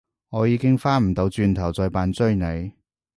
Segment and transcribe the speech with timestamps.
[0.29, 2.73] 我已經返唔到轉頭再扮追你